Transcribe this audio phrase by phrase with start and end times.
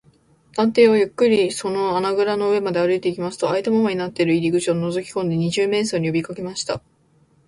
[0.55, 6.81] 探偵はゆっくりその穴ぐらの上まで歩いていきますと、あいたままになっている入り口をのぞきこんで、二十面相によびかけました。